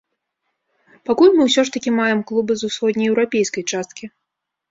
[1.09, 4.05] Пакуль мы ўсё ж такі маем клубы з усходнееўрапейскай часткі.